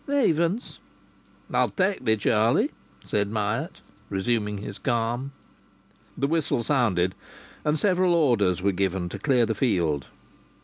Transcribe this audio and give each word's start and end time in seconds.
"Evens." 0.09 0.79
"I'll 1.53 1.69
take 1.69 2.03
thee, 2.03 2.17
Charlie," 2.17 2.71
said 3.03 3.29
Myatt, 3.29 3.81
resuming 4.09 4.57
his 4.57 4.79
calm. 4.79 5.31
The 6.17 6.25
whistle 6.25 6.63
sounded. 6.63 7.13
And 7.63 7.77
several 7.77 8.15
orders 8.15 8.63
were 8.63 8.71
given 8.71 9.09
to 9.09 9.19
clear 9.19 9.45
the 9.45 9.53
field. 9.53 10.07